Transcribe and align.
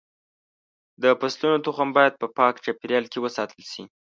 د 1.01 1.03
فصلونو 1.19 1.63
تخم 1.67 1.87
باید 1.97 2.13
په 2.21 2.27
پاک 2.37 2.53
چاپېریال 2.65 3.05
کې 3.11 3.19
وساتل 3.21 3.61
شي. 3.71 3.83